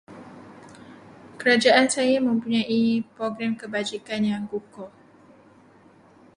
Kerajaan 1.39 1.85
saya 1.95 2.17
mempunyai 2.27 2.83
program 3.15 3.53
kebajikan 3.61 4.21
yang 4.31 4.43
kukuh. 4.51 4.89